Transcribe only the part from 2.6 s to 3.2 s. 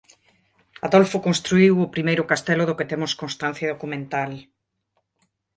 do que temos